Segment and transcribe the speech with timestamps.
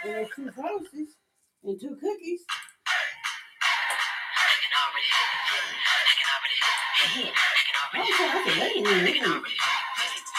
[0.03, 1.15] And there's two roses
[1.63, 2.41] and two cookies.
[7.93, 9.43] Okay, I can wait a minute.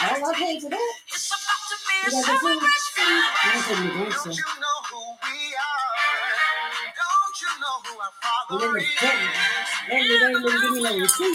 [0.03, 0.95] All I paid for that.
[2.07, 2.63] You got the food?
[3.45, 4.33] I'm going to drink some.
[8.51, 8.61] And
[9.01, 9.62] then.
[9.89, 11.27] 来，这边，这边，这边来，你坐。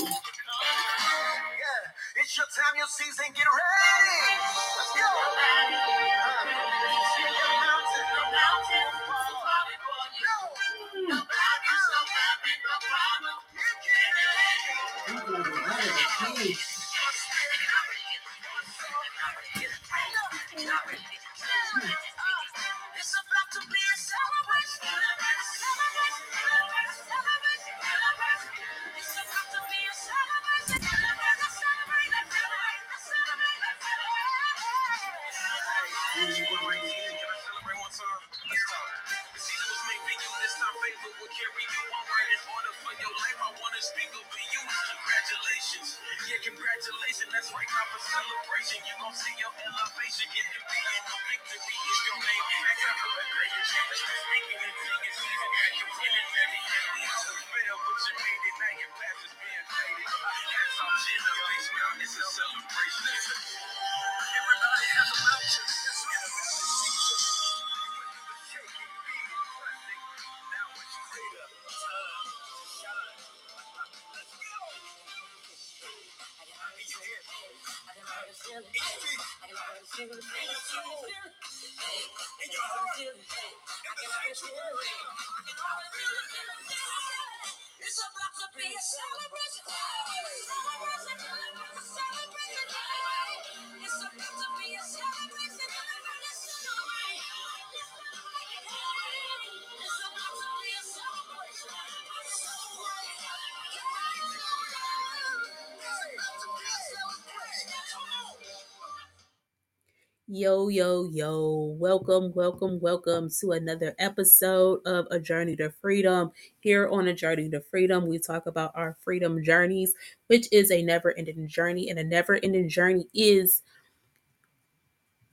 [110.29, 111.73] Yo, yo, yo.
[111.79, 116.31] Welcome, welcome, welcome to another episode of A Journey to Freedom.
[116.59, 119.93] Here on A Journey to Freedom, we talk about our freedom journeys,
[120.27, 121.89] which is a never ending journey.
[121.89, 123.61] And a never ending journey is,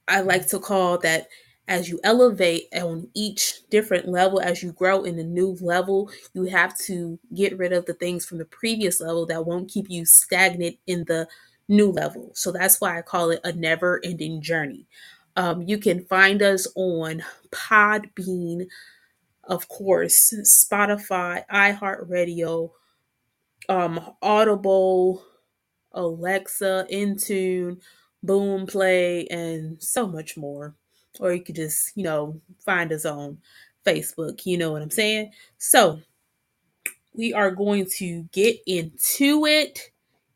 [0.07, 1.27] I like to call that
[1.67, 6.45] as you elevate on each different level, as you grow in a new level, you
[6.45, 10.07] have to get rid of the things from the previous level that won't keep you
[10.07, 11.27] stagnant in the
[11.69, 12.31] new level.
[12.35, 14.87] So that's why I call it a never ending journey.
[15.37, 18.67] Um, you can find us on Podbean,
[19.45, 22.71] of course, Spotify, iHeartRadio,
[23.69, 25.25] um, Audible,
[25.93, 27.81] Alexa, Intune,
[28.25, 30.75] Boomplay, and so much more.
[31.21, 33.39] Or you could just, you know, find us on
[33.85, 34.47] Facebook.
[34.47, 35.33] You know what I'm saying?
[35.59, 36.01] So
[37.13, 39.91] we are going to get into it.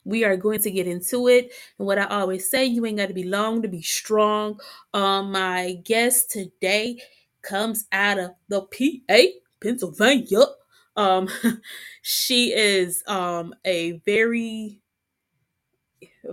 [0.08, 1.52] We are going to get into it.
[1.78, 4.60] And what I always say, you ain't got to be long to be strong.
[4.94, 7.02] Um, my guest today
[7.42, 9.18] comes out of the PA,
[9.62, 10.44] Pennsylvania.
[10.96, 11.28] Um,
[12.02, 14.78] she is um a very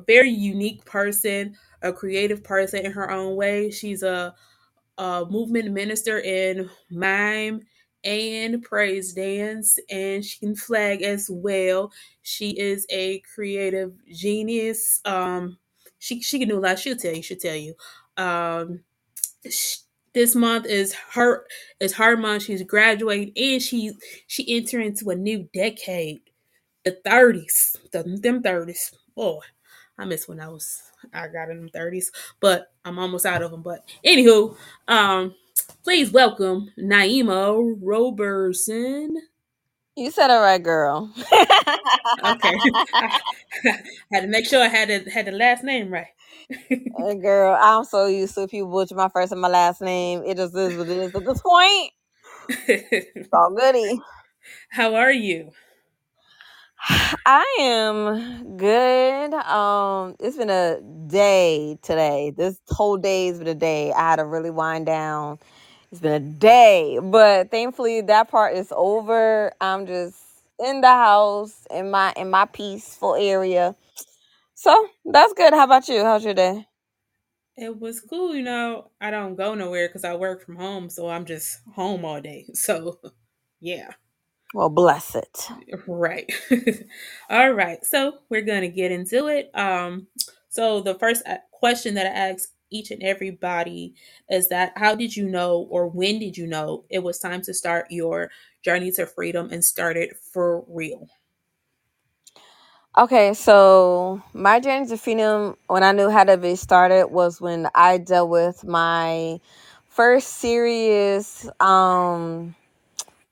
[0.07, 3.72] very unique person, a creative person in her own way.
[3.72, 4.36] She's a,
[4.98, 7.62] a movement minister in mime
[8.05, 11.91] and praise dance, and she can flag as well.
[12.23, 15.01] She is a creative genius.
[15.05, 15.57] Um,
[15.99, 16.79] she she can do a lot.
[16.79, 17.23] She'll tell you.
[17.23, 17.75] She'll tell you.
[18.17, 18.81] Um,
[19.49, 19.77] sh-
[20.13, 21.45] this month is her
[21.79, 22.43] is her month.
[22.43, 23.93] She's graduating, and she
[24.27, 26.21] she entering into a new decade,
[26.85, 28.93] the thirties, the them thirties.
[29.15, 29.39] Boy,
[29.97, 30.81] I miss when I was
[31.13, 33.61] I got in them thirties, but I'm almost out of them.
[33.63, 34.55] But anywho,
[34.87, 35.35] um,
[35.85, 39.17] please welcome Nyeema Roberson.
[39.95, 41.13] You said it right, girl.
[42.25, 42.53] Okay,
[43.01, 43.09] I
[44.13, 46.07] had to make sure I had had the last name right.
[47.21, 50.24] Girl, I'm so used to if you butcher my first and my last name.
[50.25, 51.91] It just is what it is at this point.
[52.67, 54.01] It's all goody.
[54.69, 55.51] How are you?
[57.25, 59.33] I am good.
[59.33, 62.33] Um, it's been a day today.
[62.36, 63.91] This whole day's been a day.
[63.93, 65.39] I had to really wind down.
[65.95, 69.53] It's been a day, but thankfully that part is over.
[69.61, 70.17] I'm just
[70.65, 73.75] in the house in my in my peaceful area.
[74.55, 75.53] So that's good.
[75.53, 76.03] How about you?
[76.03, 76.67] How's your day?
[77.57, 78.91] It was cool, you know.
[79.01, 82.47] I don't go nowhere because I work from home, so I'm just home all day.
[82.55, 82.99] So,
[83.61, 83.91] yeah.
[84.53, 85.49] Well, bless it.
[85.87, 86.31] Right.
[87.29, 87.83] All right.
[87.85, 89.51] So we're to get into it.
[89.57, 90.07] Um,
[90.49, 93.94] so the first question that I ask each and everybody
[94.29, 97.53] is that how did you know or when did you know it was time to
[97.53, 98.29] start your
[98.63, 101.08] journey to freedom and start it for real?
[102.98, 107.67] Okay, so my journey to freedom, when I knew how to be started, was when
[107.75, 109.39] I dealt with my
[109.89, 112.55] first serious, um,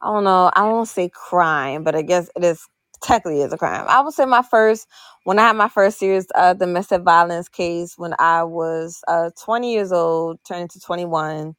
[0.02, 2.68] I don't know, I won't say crime, but I guess it is
[3.04, 3.86] technically is a crime.
[3.90, 4.88] I would say my first,
[5.26, 9.74] when I had my first serious uh, domestic violence case when I was uh, 20
[9.74, 11.56] years old, turning to 21.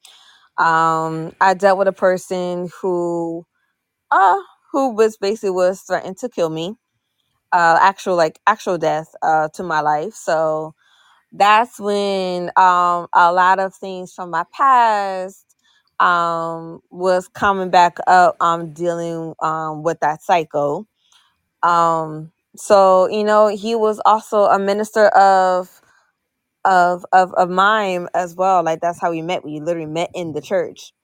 [0.59, 3.47] Um, I dealt with a person who,
[4.11, 4.37] uh,
[4.73, 6.75] who was basically was threatened to kill me
[7.53, 10.75] uh actual like actual death uh to my life so
[11.33, 15.45] that's when um a lot of things from my past
[16.01, 20.87] um was coming back up um dealing um with that cycle
[21.65, 25.71] um so you know he was also a minister of
[26.67, 28.65] of of of mine as well.
[28.65, 29.45] Like that's how we met.
[29.45, 30.95] We literally met in the church.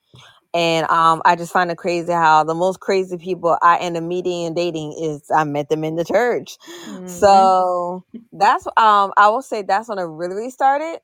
[0.54, 4.04] And um, I just find it crazy how the most crazy people I end up
[4.04, 6.58] meeting and dating is I met them in the church.
[6.86, 7.06] Mhm.
[7.06, 11.00] So that's um I will say that's when it really, really started.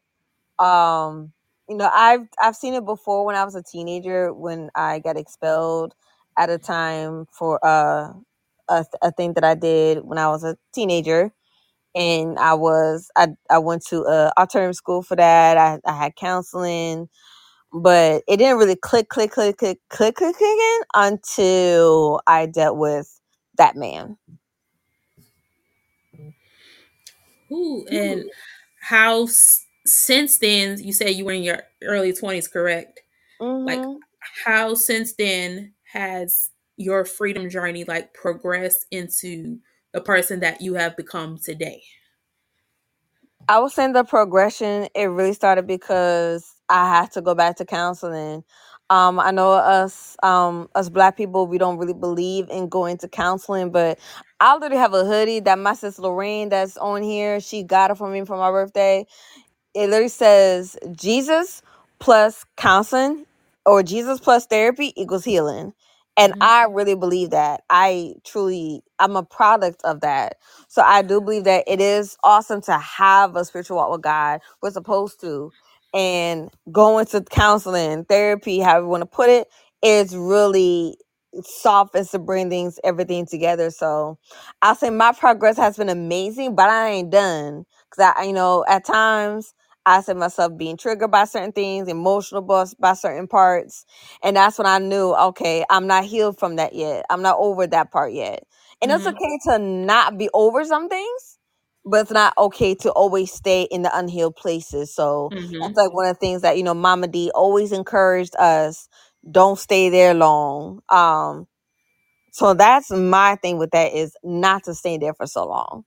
[0.58, 1.32] Um,
[1.68, 5.18] you know, I've I've seen it before when I was a teenager when I got
[5.18, 5.94] expelled
[6.38, 8.12] at a time for uh
[8.68, 11.32] a, a thing that I did when I was a teenager
[11.94, 15.58] and I was I I went to a alternative school for that.
[15.58, 17.08] I, I had counseling,
[17.72, 23.20] but it didn't really click click click click click click again until I dealt with
[23.58, 24.18] that man.
[27.52, 28.26] Ooh, and
[28.80, 33.00] how s- since then you said you were in your early 20s correct
[33.66, 33.96] like hmm
[34.44, 39.58] how since then has your freedom journey like progressed into
[39.94, 41.82] the person that you have become today
[43.48, 44.88] I was saying the progression.
[44.94, 48.44] It really started because I had to go back to counseling.
[48.90, 53.08] Um, I know us, um, us black people, we don't really believe in going to
[53.08, 53.98] counseling, but
[54.40, 57.40] I literally have a hoodie that my sister Lorraine that's on here.
[57.40, 59.04] She got it for me for my birthday.
[59.74, 61.62] it literally says Jesus
[62.00, 63.26] plus counseling
[63.66, 65.74] or Jesus plus therapy equals healing.
[66.16, 66.38] And Mhm.
[66.40, 67.62] I really believe that.
[67.70, 70.38] I truly, I'm a product of that.
[70.68, 74.40] So I do believe that it is awesome to have a spiritual walk with God.
[74.62, 75.52] We're supposed to.
[75.94, 79.48] And going to counseling, therapy, however you want to put it,
[79.82, 80.98] is really
[81.42, 83.70] softens to bring things, everything together.
[83.70, 84.18] So
[84.62, 87.66] I'll say my progress has been amazing, but I ain't done.
[87.90, 89.54] Cause I, you know, at times
[89.86, 93.86] I said myself being triggered by certain things, emotional by, by certain parts.
[94.24, 97.06] And that's when I knew, okay, I'm not healed from that yet.
[97.10, 98.44] I'm not over that part yet.
[98.82, 99.08] And it's Mhm.
[99.08, 101.38] okay to not be over some things,
[101.86, 104.94] but it's not okay to always stay in the unhealed places.
[104.94, 105.60] So Mhm.
[105.60, 108.88] that's like one of the things that, you know, Mama D always encouraged us,
[109.30, 110.80] don't stay there long.
[110.90, 111.48] Um,
[112.32, 115.84] so that's my thing with that is not to stay there for so long.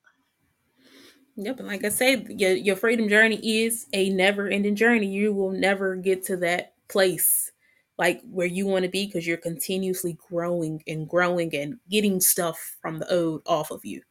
[1.40, 5.08] Yep, and like I said, your your freedom journey is a never-ending journey.
[5.08, 7.52] You will never get to that place
[8.00, 12.78] like where you want to be because you're continuously growing and growing and getting stuff
[12.82, 14.04] from the old off of you.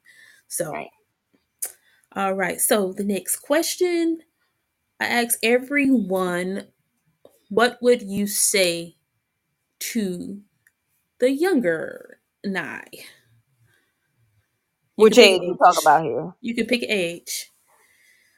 [0.49, 0.91] So, Right.
[2.17, 2.61] all right.
[2.61, 4.21] So the next question
[5.01, 6.69] I ask everyone,
[7.51, 8.97] what would you say
[9.81, 10.43] to
[11.21, 12.85] the younger Nye?
[14.99, 15.83] You Which can pick age we talk age.
[15.83, 16.35] about here?
[16.41, 17.53] You can pick age.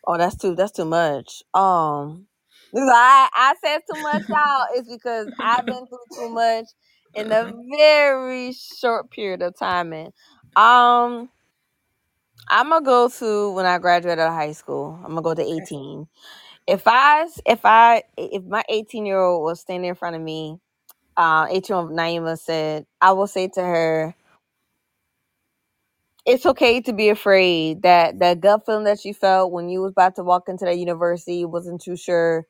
[0.07, 1.43] Oh, that's too that's too much.
[1.55, 2.27] Um
[2.75, 6.67] I I said too much y'all is because I've been through too much
[7.15, 10.09] in a very short period of time and
[10.57, 11.31] um
[12.49, 14.97] I'm gonna go to when I graduated out of high school.
[15.05, 16.09] I'm gonna go to 18.
[16.69, 20.59] If I if I if my 18 year old was standing in front of me,
[21.17, 24.15] uh 18 year old Nyeema said, I will say to her,
[26.31, 29.93] it's okay to be afraid that that gut feeling that you felt when you was
[29.93, 32.47] about to walk into that university wasn't too sure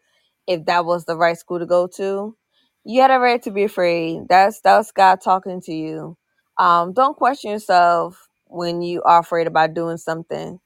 [0.49, 2.37] if that was the right school to go to
[2.84, 6.16] you had a right to be afraid that's that's god talking to you
[6.58, 10.60] um don't question yourself when you are afraid about doing something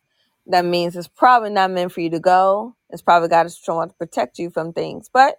[0.49, 3.89] that means it's probably not meant for you to go it's probably god is trying
[3.89, 5.35] to protect you from things but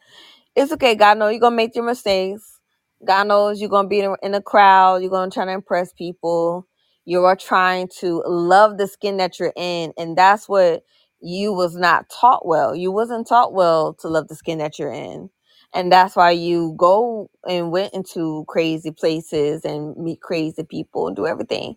[0.55, 0.95] it's okay.
[0.95, 2.59] God knows you're gonna make your mistakes.
[3.05, 4.97] God knows you're gonna be in a, in a crowd.
[5.01, 6.67] You're gonna try to impress people.
[7.05, 10.83] You are trying to love the skin that you're in, and that's what
[11.21, 12.75] you was not taught well.
[12.75, 15.29] You wasn't taught well to love the skin that you're in,
[15.73, 21.15] and that's why you go and went into crazy places and meet crazy people and
[21.15, 21.75] do everything.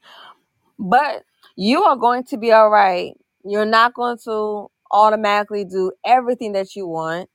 [0.79, 1.25] But
[1.57, 3.15] you are going to be all right.
[3.45, 7.27] You're not going to automatically do everything that you want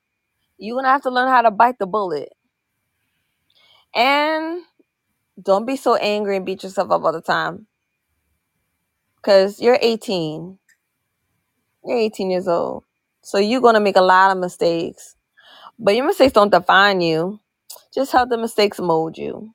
[0.60, 2.32] you're gonna have to learn how to bite the bullet.
[3.96, 4.64] And
[5.42, 7.68] don't be so angry and beat yourself up all the time.
[9.24, 10.60] Cause you're 18.
[11.86, 12.84] You're 18 years old.
[13.24, 15.16] So you're gonna make a lot of mistakes.
[15.80, 17.40] But your mistakes don't define you.
[17.94, 19.54] Just help the mistakes mold you.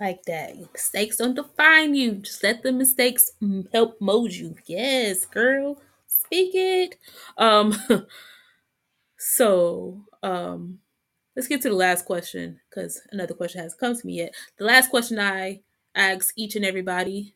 [0.00, 0.56] like that.
[0.72, 2.14] Mistakes don't define you.
[2.16, 4.56] Just let the mistakes mm, help mold you.
[4.66, 5.80] Yes, girl.
[6.08, 6.96] Speak it.
[7.38, 7.74] Um
[9.18, 10.78] so um
[11.36, 14.34] let's get to the last question because another question hasn't come to me yet.
[14.58, 15.60] The last question I
[15.94, 17.34] ask each and everybody,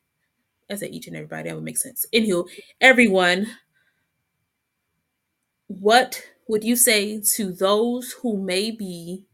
[0.70, 2.06] I said each and everybody, that would make sense.
[2.12, 2.48] Anywho,
[2.80, 3.46] everyone,
[5.68, 9.25] what would you say to those who may be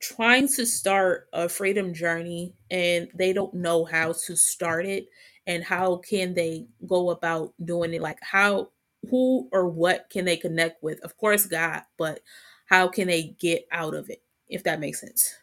[0.00, 5.06] trying to start a freedom journey and they don't know how to start it
[5.46, 8.68] and how can they go about doing it like how
[9.10, 11.00] who or what can they connect with?
[11.04, 12.20] Of course, God, but
[12.66, 14.22] how can they get out of it?
[14.48, 15.34] If that makes sense.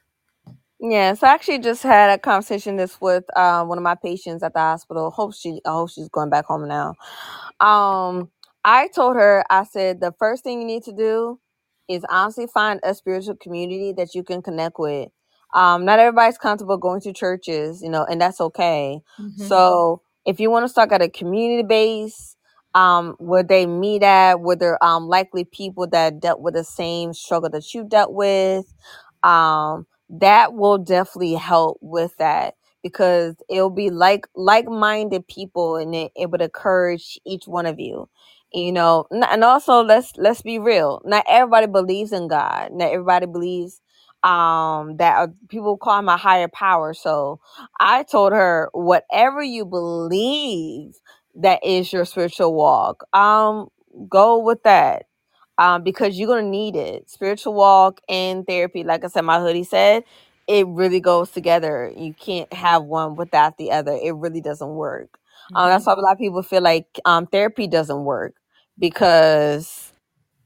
[0.84, 4.44] Yeah, so I actually just had a conversation this with uh, one of my patients
[4.44, 5.12] at the hospital.
[5.12, 6.96] Hope she, I hope she's going back home now.
[7.62, 8.32] Um,
[8.66, 11.40] I told her, I said the first thing you need to do
[11.90, 15.10] is honestly find a spiritual community that you can connect with.
[15.56, 19.02] Um, not everybody's comfortable going to churches, you know, and that's okay.
[19.20, 19.48] Mhm.
[19.50, 22.36] So if you want to start at a community base,
[22.76, 27.14] um, where they meet at, where they're um likely people that dealt with the same
[27.14, 28.74] struggle that you dealt with,
[29.24, 36.12] um, that will definitely help with that because it'll be like like-minded people and it,
[36.16, 38.10] it would encourage each one of you
[38.54, 43.28] you know and also let's let's be real not everybody believes in god not everybody
[43.28, 43.82] believes
[44.24, 47.40] um that people call him a higher power so
[47.80, 50.94] i told her whatever you believe
[51.36, 53.68] that is your spiritual walk um
[54.10, 55.06] go with that
[55.58, 57.10] um, because you're gonna need it.
[57.10, 60.04] Spiritual walk and therapy, like I said, my hoodie said,
[60.48, 61.94] it really goes together.
[61.98, 63.94] You can't have one without the other.
[64.02, 65.20] It really doesn't work.
[65.56, 68.36] Um, that's why a lot of people feel like um, therapy doesn't work
[68.80, 69.94] because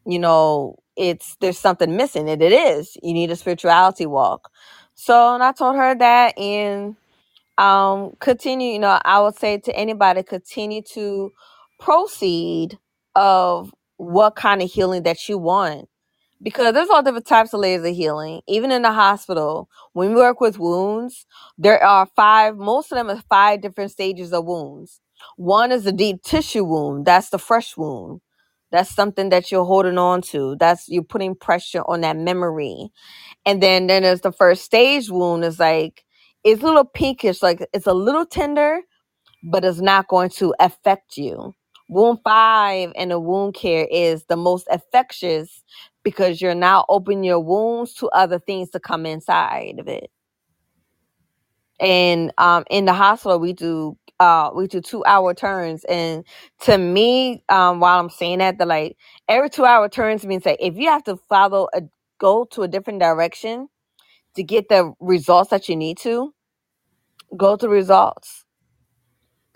[0.06, 2.98] you know it's there's something missing, and it is.
[3.04, 4.52] You need a spirituality walk.
[4.96, 6.96] So, and I told her that, and
[7.60, 11.34] um continue you know i would say to anybody continue to
[11.80, 12.80] proceed
[13.16, 15.88] of what kind of healing that you want
[16.42, 18.42] because there's all different types of layers of healing.
[18.48, 21.28] Even in the hospital when we work with wounds
[21.58, 25.02] there are five most of them are five different stages of wounds.
[25.38, 27.06] One is a deep tissue wound.
[27.06, 28.22] That's the fresh wound.
[28.72, 30.56] That's something that you're holding on to.
[30.58, 32.90] That's you're putting pressure on that memory.
[33.46, 35.46] And then then there's the first stage wound.
[35.46, 36.04] Is like
[36.44, 38.82] it's a little pinkish like it's a little tender
[39.44, 41.54] but it's not going to affect you
[41.90, 45.64] wound five and the wound care is the most infectious
[46.04, 50.12] because you're now opening your wounds to other things to come inside of it
[51.80, 56.26] and um in the hospital we do uh we do two hour turns and
[56.62, 58.98] to me um while i'm saying that the like
[59.30, 61.82] every two hour turns means that if you have to follow a
[62.20, 63.68] go to a different direction
[64.36, 66.34] to get the results that you need to,
[67.38, 68.46] go to results.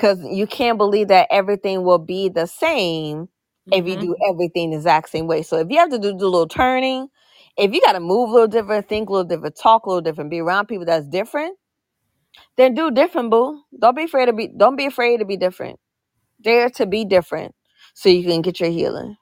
[0.01, 3.29] Because you can't believe that everything will be the same
[3.71, 3.99] if you Mhm.
[3.99, 5.43] do everything the exact same way.
[5.43, 7.09] So if you have to do the little turning,
[7.57, 10.01] if you got to move a little different, think a little different, talk a little
[10.01, 11.57] different, be around people that's different,
[12.57, 13.61] then do different, boo.
[13.79, 14.49] Don't be afraid to be.
[14.57, 15.79] Don't be afraid to be different.
[16.41, 17.55] Dare to be different,
[17.95, 19.17] so you can get your healing.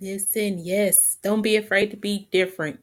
[0.00, 1.18] Listen, yes.
[1.22, 2.80] Don't be afraid to be different.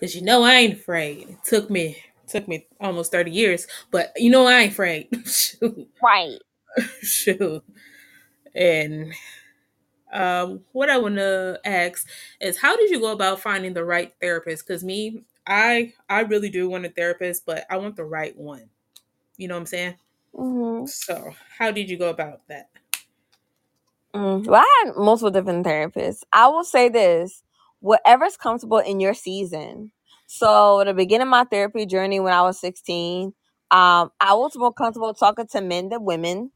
[0.00, 1.30] Cause you know I ain't afraid.
[1.30, 1.96] It took me
[2.28, 5.08] took me almost 30 years, but you know I ain't afraid.
[6.02, 6.38] Right.
[7.02, 7.64] Shoot.
[8.54, 9.12] And
[10.12, 12.08] um what I wanna ask
[12.40, 14.66] is how did you go about finding the right therapist?
[14.66, 18.70] Cause me, I I really do want a therapist, but I want the right one.
[19.36, 19.94] You know what I'm saying?
[20.36, 22.70] hmm So how did you go about that?
[24.14, 26.22] Mm, well, I had multiple different therapists.
[26.32, 27.42] I will say this
[27.80, 29.92] whatever's comfortable in your season.
[30.26, 33.32] So, at the beginning of my therapy journey when I was 16,
[33.70, 36.50] um, I was more comfortable talking to men than women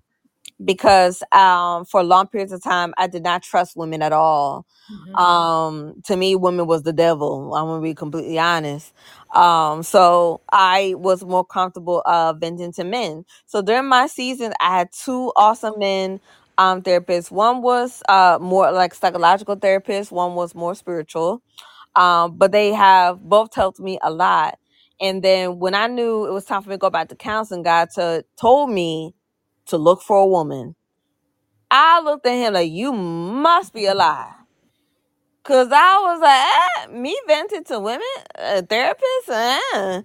[0.65, 4.67] because um, for long periods of time, I did not trust women at all.
[4.91, 5.19] Mhm.
[5.21, 7.55] Um, to me, women was the devil.
[7.55, 8.93] I'm gonna be completely honest.
[9.35, 13.25] Um, so I was more comfortable uh venting to men.
[13.47, 16.21] So during my season, I had two awesome men
[16.59, 17.31] um therapists.
[17.31, 21.43] One was uh more like psychological therapist, one was more spiritual.
[21.97, 24.59] Um, but they have both helped me a lot.
[25.01, 27.63] And then when I knew it was time for me to go back to counseling,
[27.65, 29.15] God to, told me
[29.67, 30.77] to look for a woman.
[31.71, 34.33] I looked at him like, you must be a lie.
[35.43, 40.03] Cause I was like, eh, me vented to women, a therapist, eh.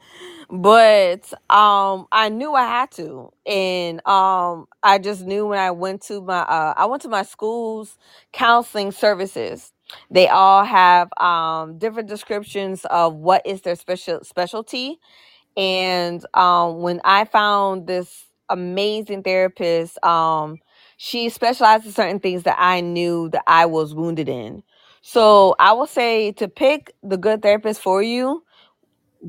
[0.49, 6.03] but um, I knew I had to, and um, I just knew when I went
[6.03, 7.97] to my, uh, I went to my school's
[8.33, 9.73] counseling services.
[10.11, 14.99] They all have um different descriptions of what is their special specialty,
[15.57, 20.57] and um, when I found this amazing therapist, um,
[20.97, 24.63] she specialized in certain things that I knew that I was wounded in.
[25.01, 28.43] So I will say to pick the good therapist for you,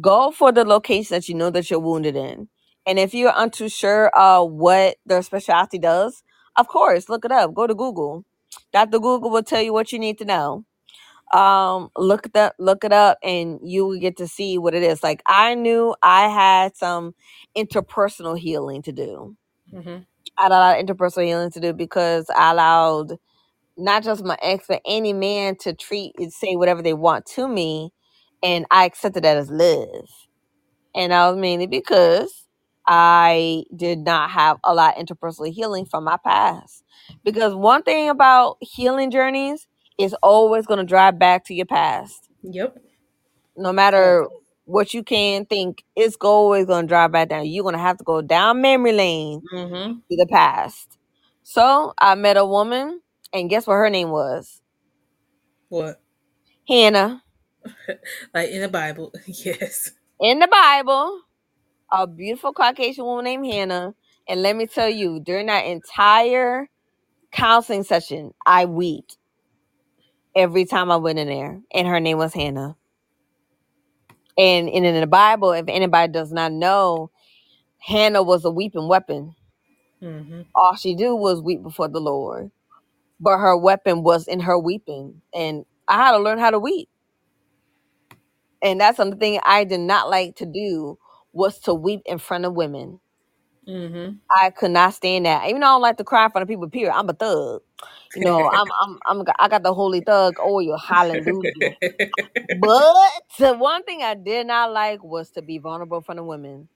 [0.00, 2.48] go for the location that you know that you're wounded in.
[2.86, 6.24] And if you're untoo sure uh what their specialty does,
[6.58, 7.54] of course, look it up.
[7.54, 8.25] Go to Google.
[8.72, 9.00] Dr.
[9.00, 10.64] Google will tell you what you need to know
[11.34, 15.02] um look that look it up and you will get to see what it is
[15.02, 17.14] like i knew i had some
[17.56, 19.36] interpersonal healing to do
[19.74, 20.06] Mhm.
[20.38, 23.12] i had a lot of interpersonal healing to do because i allowed
[23.78, 27.48] not just my ex, but any man to treat and say whatever they want to
[27.48, 27.92] me,
[28.42, 30.08] and I accepted that as love.
[30.94, 32.45] And that was mainly because
[32.86, 36.84] I did not have a lot of interpersonal healing from my past.
[37.24, 39.66] Because one thing about healing journeys
[39.98, 42.28] is always going to drive back to your past.
[42.42, 42.78] Yep.
[43.56, 44.26] No matter
[44.64, 47.46] what you can think, it's always going to drive back down.
[47.46, 49.98] You're going to have to go down memory lane Mm-hmm.
[50.10, 50.98] to the past.
[51.42, 53.00] So I met a woman,
[53.32, 54.60] and guess what her name was?
[55.68, 56.00] What?
[56.68, 57.22] Hannah.
[58.34, 59.12] Like in the Bible.
[59.26, 59.92] yes.
[60.20, 61.20] In the Bible,
[61.90, 63.94] a beautiful Caucasian woman named Hannah.
[64.28, 66.68] And let me tell you, during that entire
[67.32, 69.18] counseling session, I wept
[70.34, 71.60] every time I went in there.
[71.72, 72.76] And her name was Hannah.
[74.38, 77.10] And, and in the Bible, if anybody does not know,
[77.78, 79.34] Hannah was a weeping weapon.
[80.02, 80.42] Mm-hmm.
[80.54, 82.50] All she did was weep before the Lord.
[83.20, 85.22] But her weapon was in her weeping.
[85.34, 86.88] And I had to learn how to weep.
[88.62, 90.98] And that's something I did not like to do
[91.36, 93.00] was to weep in front of women.
[93.68, 94.16] Mm-hmm.
[94.30, 95.48] I could not stand that.
[95.48, 96.94] Even though I don't like to cry in front of people, period.
[96.94, 97.62] I'm a thug.
[98.14, 101.76] You know, I'm I'm I'm I got the holy thug oil, hallelujah.
[102.54, 106.26] But the one thing I did not like was to be vulnerable in front of
[106.26, 106.68] women.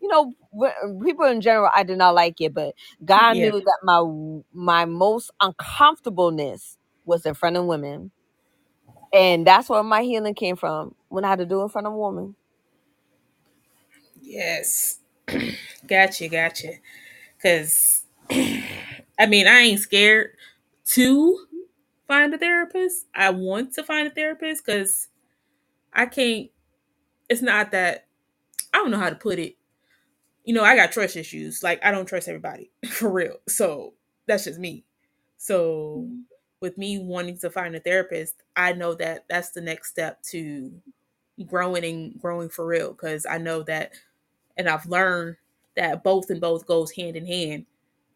[0.00, 3.38] You know, wh- people in general, I did not like it, but God Yeah.
[3.38, 4.02] knew that my
[4.52, 8.12] my most uncomfortableness was in front of women,
[9.12, 11.88] and that's where my healing came from when I had to do it in front
[11.88, 12.36] of a woman.
[14.32, 14.98] Yes.
[15.86, 16.72] gotcha, gotcha.
[17.42, 20.30] Cause I mean, I ain't scared
[20.86, 21.46] to
[22.08, 23.06] find a therapist.
[23.14, 25.08] I want to find a therapist because
[25.92, 26.50] I can't
[27.28, 28.06] it's not that
[28.74, 29.56] I don't know how to put it.
[30.44, 31.62] You know, I got trust issues.
[31.62, 33.36] Like I don't trust everybody for real.
[33.48, 33.94] So
[34.26, 34.84] that's just me.
[35.38, 36.08] So
[36.60, 40.72] with me wanting to find a therapist, I know that that's the next step to
[41.46, 43.92] growing and growing for real because I know that
[44.56, 45.36] and I've learned
[45.76, 47.66] that both and both goes hand in hand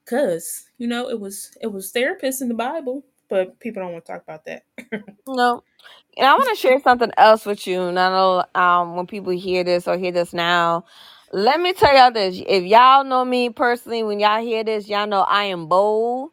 [0.07, 4.07] cuz you know it was it was therapists in the Bible, but people don't want
[4.07, 4.65] to talk about that.
[5.27, 5.63] No.
[6.17, 7.83] And I want to share something else with you.
[7.83, 10.87] And I know um, when people hear this or hear this now,
[11.33, 12.41] let me tell y'all this.
[12.47, 16.31] If y'all know me personally, when y'all hear this, y'all know I am bold.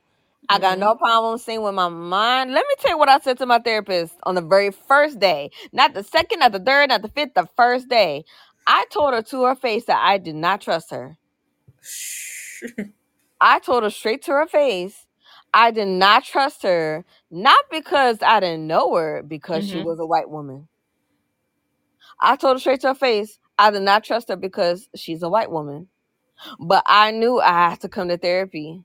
[0.50, 2.52] I got no problem saying with my mind.
[2.54, 5.52] Let me tell you what I said to my therapist on the very first day.
[5.74, 8.26] Not the second, not the third, not the fifth, the first day.
[8.68, 11.18] I told her to her face that I did not trust her.
[13.42, 15.06] I told her straight to her face,
[15.54, 19.86] I did not trust her, not because I didn't know her, because she Mhm.
[19.86, 20.68] was a white woman.
[22.22, 25.30] I told her straight to her face, I did not trust her because she's a
[25.30, 25.90] white woman.
[26.60, 28.84] But I knew I had to come to therapy.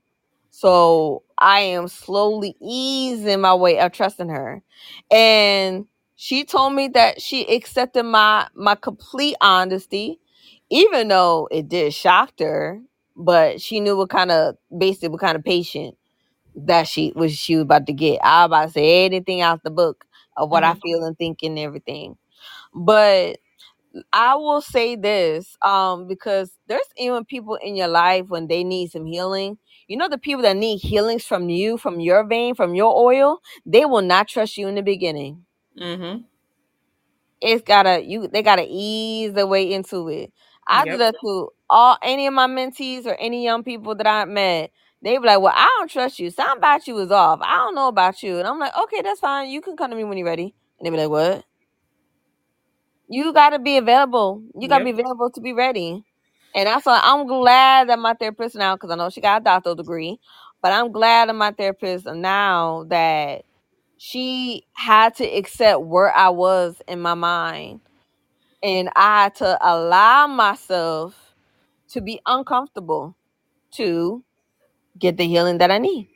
[0.51, 4.63] So I am slowly easing my way of trusting her.
[5.11, 5.87] And
[6.19, 10.21] she told me that she accepted my my complete honesty,
[10.71, 12.83] even though it did shock her,
[13.17, 15.97] but she knew what kind of basically what kind of patient
[16.57, 18.21] that she was she was about to get.
[18.25, 20.05] I was about to say anything out the book
[20.37, 20.83] of what I Mhm.
[20.83, 22.17] feel and think and everything.
[22.75, 23.39] But
[24.13, 28.93] I will say this, um, because there's even people in your life when they need
[28.93, 29.59] some healing.
[29.89, 33.41] You know, the people that need healings from you, from your vein, from your oil,
[33.67, 35.45] they will not trust you in the beginning.
[35.81, 36.29] Mhm.
[37.41, 40.33] It's gotta you they gotta ease their way into it.
[40.67, 40.99] I do Yep.
[40.99, 44.71] that to all any of my mentees or any young people that I met.
[45.03, 46.31] They be like, Well, I don't trust you.
[46.31, 47.39] Something about you is off.
[47.43, 48.39] I don't know about you.
[48.39, 49.51] And I'm like, Okay, that's fine.
[49.51, 50.55] You can come to me when you're ready.
[50.81, 51.45] And they be like, What?
[53.09, 54.43] You gotta be available.
[54.59, 54.85] You gotta Yep.
[54.85, 56.05] be available to be ready.
[56.55, 59.45] And that's why I'm glad that my therapist now, because I know she got a
[59.45, 60.19] doctoral degree,
[60.63, 63.45] but I'm glad that my therapist now that
[63.99, 67.83] she had to accept where I was in my mind.
[68.63, 71.35] And I had to allow myself
[71.91, 73.17] to be uncomfortable
[73.73, 74.25] to
[74.99, 76.09] get the healing that I need.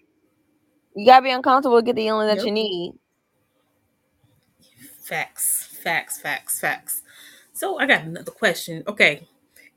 [0.96, 2.46] You gotta be uncomfortable to get the healing that Yep.
[2.46, 2.94] you need.
[5.02, 7.02] Facts, facts, facts, facts.
[7.54, 8.84] So I got another question.
[8.88, 9.28] Okay,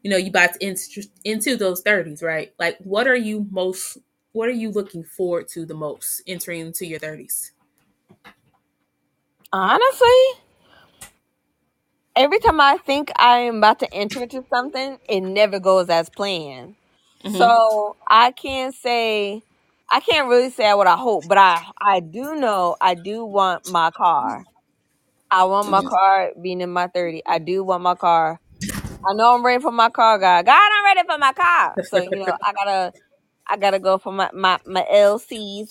[0.04, 2.54] you know you about to enter into those thirties, right?
[2.60, 4.00] Like, what are you most?
[4.34, 7.54] What are you looking forward to the most entering into your thirties?
[9.56, 10.42] Honestly,
[12.16, 16.10] every time I think I am about to enter into something, it never goes as
[16.10, 16.76] planned.
[17.24, 17.62] Mhm.
[17.62, 19.44] So I can't say
[19.90, 23.66] I can't really say what I hope, but I I do know I do want
[23.68, 24.46] my car.
[25.32, 25.84] I want my Mhm.
[25.84, 27.24] car being in my 30.
[27.26, 28.40] I do want my car.
[29.08, 30.46] I know I'm ready for my car, God.
[30.46, 31.78] God, I'm ready for my car.
[31.84, 32.94] So you know, I gotta
[33.48, 35.70] I gotta go for my my, my LCs,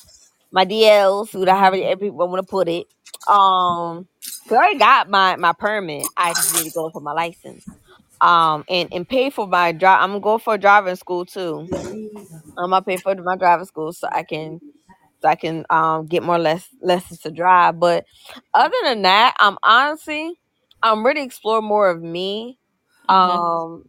[0.53, 2.87] my DLs, who I have everyone want to put it.
[3.27, 4.09] Um,
[4.49, 6.11] so I already got my my permit.
[6.17, 7.65] I just need to go for my license.
[8.21, 10.03] Um, and and pay for my drive.
[10.03, 11.71] I'm gonna go for driving school too.
[12.57, 14.61] I'm gonna pay for my driving school so I can
[15.23, 17.79] so I can um get more less lessons to drive.
[17.81, 18.05] But
[18.55, 20.39] other than that, I'm honestly
[20.83, 22.59] I'm ready to explore more of me.
[23.09, 23.85] Um,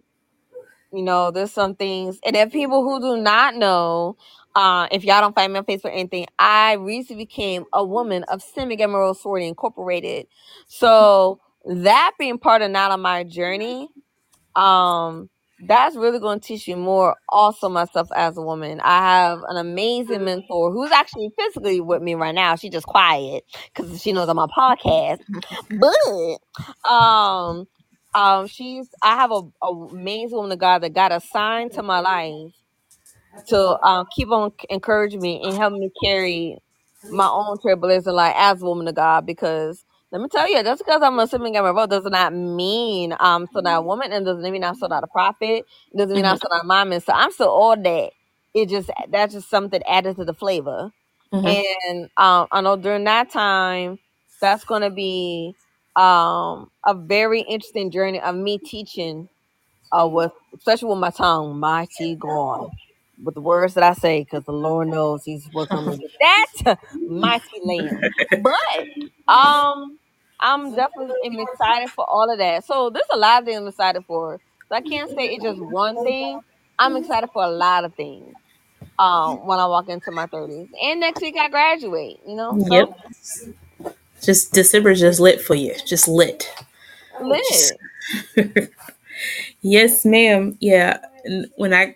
[0.92, 4.18] you know, there's some things, and if people who do not know,
[4.56, 8.24] uh, if y'all don't find me on Facebook or anything, I recently became a woman
[8.26, 10.28] of Simic Emerald Sorority Incorporated.
[10.68, 13.90] So that being part of not on my journey,
[14.56, 15.30] um,
[15.68, 17.16] that's really going to teach you more.
[17.30, 22.16] Also, myself as a woman, I have an amazing mentor who's actually physically with me
[22.16, 22.56] right now.
[22.56, 25.22] She's just quiet because she knows I'm on podcast,
[25.80, 27.68] but um
[28.16, 32.00] um, she's I have a, a amazing woman of God that got assigned to my
[32.00, 32.54] life
[33.50, 36.58] to um keep on encouraging me and helping me carry
[37.12, 40.84] my own trailblazing like as a woman of God because let me tell you, just
[40.86, 44.12] because I'm a sibling in my road does not mean I'm still not a woman
[44.14, 45.66] and doesn't mean I'm still not a prophet.
[45.98, 48.12] Doesn't mean I'm still not a mom and so I'm still all that.
[48.56, 50.92] It just that's just something added to the flavor.
[51.44, 54.00] And um I know during that time
[54.42, 55.56] that's gonna be
[55.96, 59.30] um a very interesting journey of me teaching
[59.94, 62.70] uh with especially with my tongue, mighty God.
[63.24, 66.12] With the words that I say, because the Lord knows He's working on me with
[66.20, 68.08] that mighty lamb.
[68.36, 70.00] But um
[70.40, 72.66] I'm definitely am excited for all of that.
[72.66, 74.42] So there's a lot of things I'm excited for.
[74.70, 76.42] So I can't say it's just one thing.
[76.80, 78.36] I'm excited for a lot of things
[79.00, 80.70] um when I walk into my thirties.
[80.84, 82.60] And next week I graduate, you know.
[82.62, 82.90] So Yep.
[84.22, 85.76] Just December's just lit for you.
[85.86, 86.50] Just lit.
[87.28, 87.74] Just lit.
[89.62, 90.58] yes, ma'am.
[90.62, 91.00] Yeah.
[91.26, 91.96] And when I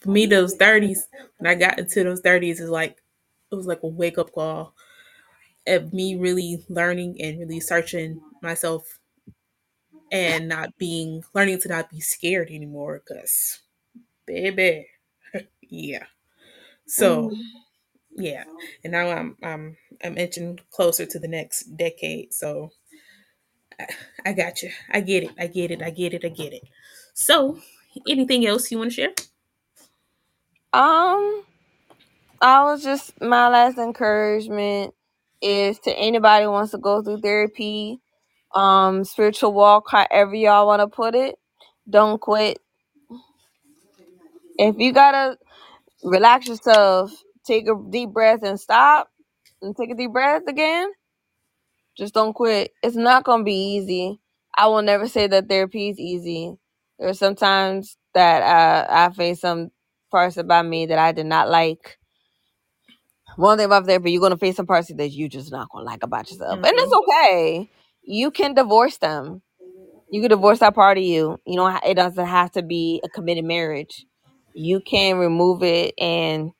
[0.00, 1.06] for me those thirties,
[1.38, 2.98] when I got into those thirties is like
[3.52, 4.74] it was like a wake up call
[5.66, 8.98] of me really learning and really searching myself
[10.10, 13.60] and not being learning to not be scared anymore because
[14.26, 14.86] baby
[15.62, 16.06] yeah.
[16.86, 17.42] So Mhm.
[18.16, 18.44] yeah
[18.84, 22.70] and now i'm i'm i'm inching closer to the next decade so
[23.78, 23.86] I,
[24.26, 24.70] I got you.
[24.90, 25.30] I get it.
[25.38, 25.82] I get it.
[25.82, 26.24] I get it.
[26.24, 26.62] I get it.
[27.14, 27.58] So
[28.08, 29.12] anything else you want to share
[30.72, 31.44] Um
[32.40, 34.94] I was just my last encouragement
[35.42, 37.98] is to anybody who wants to go through therapy,
[38.54, 41.36] um, spiritual walk, however y'all want to put it.
[41.90, 42.58] Don't quit.
[44.58, 45.38] If you gotta
[46.04, 47.12] relax yourself,
[47.46, 49.10] take a deep breath and stop,
[49.62, 50.90] and take a deep breath again.
[51.98, 52.72] Just don't quit.
[52.82, 54.20] It's not gonna be easy.
[54.58, 56.54] I will never say that therapy is easy.
[56.98, 59.70] There's sometimes that uh, I face some
[60.10, 61.98] parts about me that I did not like
[63.36, 66.02] one thing about therapy, you're gonna face some parts that you just not gonna like
[66.02, 67.70] about yourself, and it's okay.
[68.02, 69.42] You can divorce them.
[70.10, 71.38] You can divorce that part of you.
[71.46, 74.06] You know, it doesn't have to be a committed marriage.
[74.54, 76.52] You can remove it and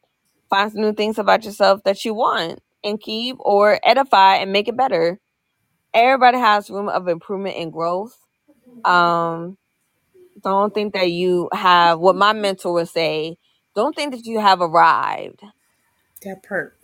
[0.51, 4.69] find some new things about yourself that you want and keep or edify and make
[4.69, 5.21] it better.
[5.95, 8.17] Everybody has room of improvement and growth.
[8.85, 9.59] Um,
[10.43, 13.37] don't think that you have what my mentor would say.
[13.75, 15.43] Don't think that you have arrived
[16.23, 16.77] that part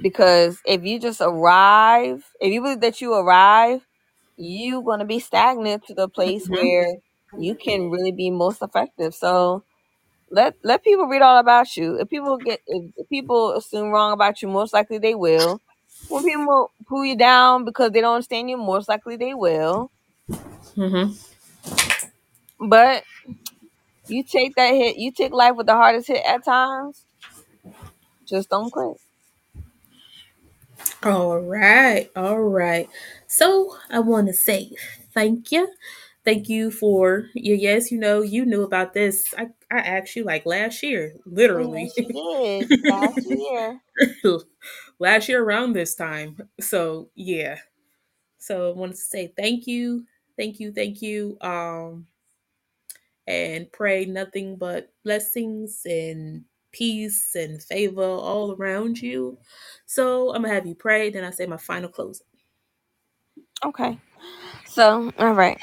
[0.00, 3.86] because if you just arrive, if you believe that you arrive,
[4.36, 6.54] you're gonna be stagnant to the place mm-hmm.
[6.54, 6.86] where
[7.38, 9.14] you can really be most effective.
[9.14, 9.64] So
[10.30, 11.96] let let people read all about you.
[11.96, 15.60] If people get if, if people assume wrong about you, most likely they will.
[16.08, 19.90] When people pull you down because they don't understand you, most likely they will.
[20.76, 21.12] Mm-hmm.
[22.68, 23.04] But
[24.06, 27.04] you take that hit, you take life with the hardest hit at times.
[28.26, 28.96] Just don't quit.
[31.04, 32.88] all right all right
[33.26, 34.70] so i want to say
[35.14, 35.68] thank you
[36.24, 40.24] thank you for your yes you know you knew about this i i asked you
[40.24, 43.80] like last year literally Yes, you did last year.
[44.98, 46.36] last year around this time.
[46.60, 47.58] So yeah.
[48.38, 51.38] So I want to say thank you, thank you, thank you.
[51.40, 52.06] Um
[53.26, 59.38] and pray nothing but blessings and peace and favor all around you.
[59.86, 62.26] So I'm gonna have you pray, then I say my final closing.
[63.64, 63.98] Okay.
[64.66, 65.60] So, all right.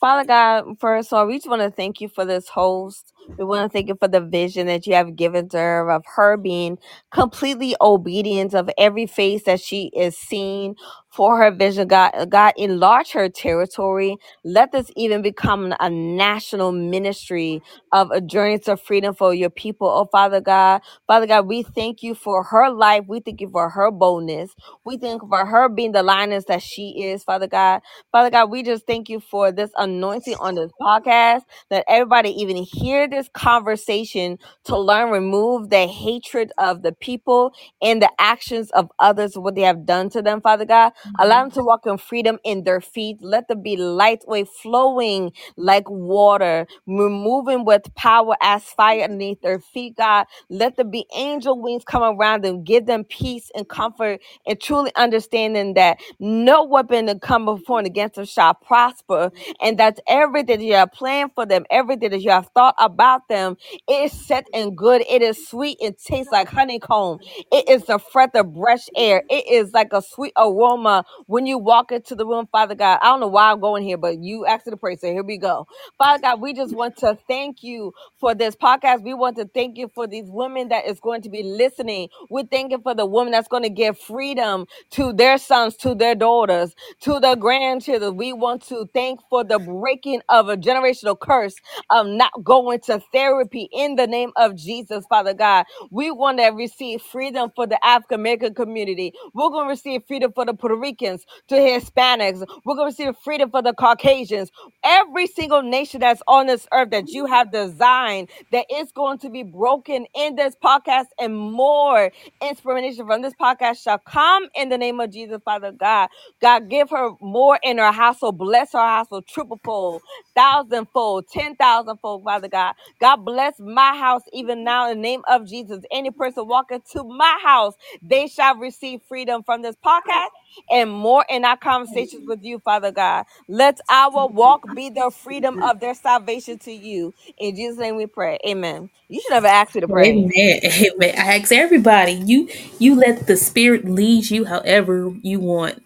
[0.00, 3.12] Father God, first of all, we just want to thank you for this host.
[3.36, 6.04] We want to thank you for the vision that you have given to her of
[6.14, 6.78] her being
[7.10, 10.76] completely obedient of every face that she is seeing
[11.10, 11.88] for her vision.
[11.88, 14.16] God, God, enlarge her territory.
[14.44, 17.60] Let this even become a national ministry
[17.92, 19.88] of a journey to freedom for your people.
[19.88, 23.04] Oh, Father God, Father God, we thank you for her life.
[23.08, 24.54] We thank you for her boldness.
[24.84, 27.80] We thank you for her being the lioness that she is, Father God.
[28.12, 32.56] Father God, we just thank you for this anointing on this podcast that everybody even
[32.56, 37.52] hear this conversation to learn, remove the hatred of the people
[37.82, 40.92] and the actions of others, what they have done to them, Father God.
[41.18, 41.48] Allow mm-hmm.
[41.48, 43.18] them to walk in freedom in their feet.
[43.20, 49.96] Let them be lightweight, flowing like water, removing with power as fire underneath their feet,
[49.96, 50.26] God.
[50.50, 54.92] Let there be angel wings come around them, give them peace and comfort, and truly
[54.96, 59.52] understanding that no weapon that come before and against them shall prosper, mm-hmm.
[59.62, 62.97] and that everything that you have planned for them, everything that you have thought about
[63.28, 63.58] them,
[63.88, 65.02] it is set and good.
[65.10, 67.20] It is sweet and tastes like honeycomb.
[67.52, 67.98] It is the
[68.34, 69.24] of fresh air.
[69.30, 72.98] It is like a sweet aroma when you walk into the room, Father God.
[73.02, 75.22] I don't know why I'm going here, but you asked me to pray, so here
[75.22, 75.66] we go.
[75.98, 79.02] Father God, we just want to thank you for this podcast.
[79.02, 82.08] We want to thank you for these women that is going to be listening.
[82.30, 85.94] We thank you for the woman that's going to give freedom to their sons, to
[85.94, 88.16] their daughters, to their grandchildren.
[88.16, 91.54] We want to thank for the breaking of a generational curse
[91.90, 95.66] of not going to therapy in the name of Jesus, Father God.
[95.90, 99.12] We want to receive freedom for the African American community.
[99.34, 102.46] We're going to receive freedom for the Puerto Ricans, to Hispanics.
[102.64, 104.50] We're going to receive freedom for the Caucasians.
[104.84, 109.30] Every single nation that's on this earth that you have designed, that is going to
[109.30, 112.10] be broken in this podcast, and more
[112.42, 116.08] inspiration from this podcast shall come in the name of Jesus, Father God.
[116.40, 118.38] God, give her more in her household.
[118.38, 120.02] Bless her household triple fold,
[120.38, 122.74] thousandfold, ten thousandfold, Father God.
[123.00, 125.84] God bless my house even now in the name of Jesus.
[125.92, 130.28] Any person walking to my house, they shall receive freedom from this podcast
[130.70, 133.26] and more in our conversations with you, Father God.
[133.48, 137.14] Let our walk be the freedom of their salvation to you.
[137.38, 138.38] In Jesus' name we pray.
[138.46, 138.90] Amen.
[139.08, 140.08] You should never ask me to pray.
[140.08, 140.60] Amen.
[140.64, 141.14] Amen.
[141.18, 142.48] I ask everybody, you
[142.78, 145.82] you let the spirit lead you however you want.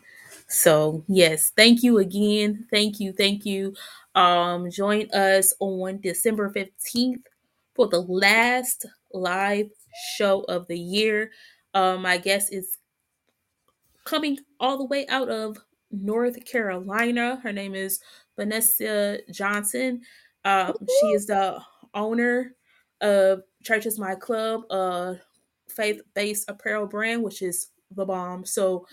[0.53, 2.67] So yes, thank you again.
[2.71, 3.75] Thank you, thank you.
[4.15, 7.23] Um, join us on December 15th
[7.75, 8.85] for the last
[9.15, 9.71] live
[10.15, 11.31] show of the year.
[11.73, 12.77] Um, I guess it's
[14.05, 15.57] coming all the way out of
[15.91, 17.41] North Carolina.
[17.43, 18.01] Her name is
[18.37, 20.03] Vanessa Johnson.
[20.45, 21.62] Um, she is the
[21.95, 22.55] owner
[23.01, 25.17] of Church is My Club, a
[25.71, 28.44] faith-based apparel brand, which is the bomb.
[28.44, 28.87] So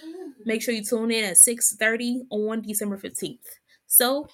[0.45, 3.59] make sure you tune in at 6:30 on December 15th.
[3.87, 4.27] So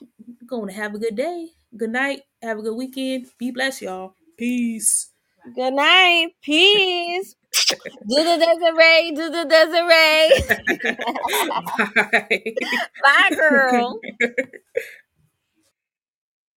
[0.45, 1.49] going to have a good day.
[1.75, 2.21] Good night.
[2.41, 3.27] Have a good weekend.
[3.37, 4.13] Be blessed, y'all.
[4.37, 5.11] Peace.
[5.55, 6.29] Good night.
[6.41, 7.35] Peace.
[8.09, 9.11] do the Desiree.
[9.15, 10.29] Do the Desiree.
[11.49, 12.43] Bye.
[13.03, 13.99] Bye, girl.